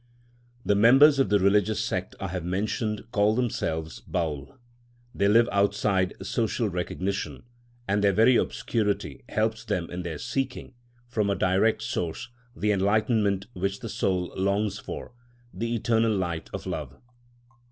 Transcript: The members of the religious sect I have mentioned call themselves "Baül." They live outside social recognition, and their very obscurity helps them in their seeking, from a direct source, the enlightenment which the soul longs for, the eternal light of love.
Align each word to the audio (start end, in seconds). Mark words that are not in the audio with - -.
The 0.65 0.73
members 0.73 1.19
of 1.19 1.29
the 1.29 1.37
religious 1.37 1.79
sect 1.79 2.15
I 2.19 2.29
have 2.29 2.43
mentioned 2.43 3.03
call 3.11 3.35
themselves 3.35 4.01
"Baül." 4.09 4.57
They 5.13 5.27
live 5.27 5.47
outside 5.51 6.15
social 6.25 6.67
recognition, 6.69 7.43
and 7.87 8.03
their 8.03 8.11
very 8.11 8.35
obscurity 8.35 9.23
helps 9.29 9.63
them 9.63 9.91
in 9.91 10.01
their 10.01 10.17
seeking, 10.17 10.73
from 11.07 11.29
a 11.29 11.35
direct 11.35 11.83
source, 11.83 12.29
the 12.55 12.71
enlightenment 12.71 13.45
which 13.53 13.81
the 13.81 13.89
soul 13.89 14.33
longs 14.35 14.79
for, 14.79 15.13
the 15.53 15.75
eternal 15.75 16.15
light 16.17 16.49
of 16.51 16.65
love. 16.65 16.97